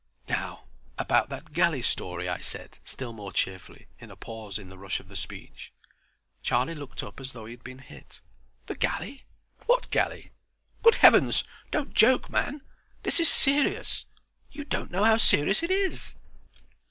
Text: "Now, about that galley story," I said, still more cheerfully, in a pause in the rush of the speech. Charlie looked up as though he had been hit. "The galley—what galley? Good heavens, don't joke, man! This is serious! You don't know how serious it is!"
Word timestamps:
"Now, 0.27 0.63
about 0.97 1.29
that 1.29 1.53
galley 1.53 1.83
story," 1.83 2.27
I 2.27 2.39
said, 2.39 2.79
still 2.83 3.13
more 3.13 3.31
cheerfully, 3.31 3.85
in 3.99 4.09
a 4.09 4.15
pause 4.15 4.57
in 4.57 4.69
the 4.69 4.77
rush 4.79 4.99
of 4.99 5.09
the 5.09 5.15
speech. 5.15 5.71
Charlie 6.41 6.73
looked 6.73 7.03
up 7.03 7.19
as 7.19 7.33
though 7.33 7.45
he 7.45 7.53
had 7.53 7.63
been 7.63 7.77
hit. 7.77 8.19
"The 8.65 8.73
galley—what 8.73 9.91
galley? 9.91 10.31
Good 10.81 10.95
heavens, 10.95 11.43
don't 11.69 11.93
joke, 11.93 12.31
man! 12.31 12.63
This 13.03 13.19
is 13.19 13.29
serious! 13.29 14.07
You 14.51 14.63
don't 14.65 14.89
know 14.89 15.03
how 15.03 15.17
serious 15.17 15.61
it 15.61 15.69
is!" 15.69 16.15